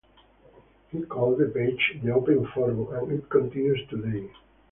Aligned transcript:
He 0.91 1.03
called 1.03 1.37
the 1.37 1.45
page 1.45 1.99
The 2.03 2.09
Open 2.09 2.47
Forum 2.55 2.87
and 2.91 3.19
it 3.19 3.29
continues 3.29 3.87
today. 3.87 4.31